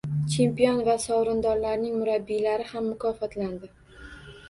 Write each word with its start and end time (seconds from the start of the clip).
Chempion 0.35 0.81
va 0.87 0.95
sovrindorlarning 1.03 2.01
murabbiylari 2.01 2.69
ham 2.73 2.91
mukofotlandi 2.91 3.75